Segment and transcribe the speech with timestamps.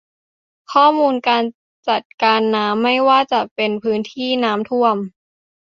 [0.73, 1.43] ข้อมูลการ
[1.89, 4.97] จัดการน้ำไม่ว่าจะเป็นพื้นที่น้ำท่วม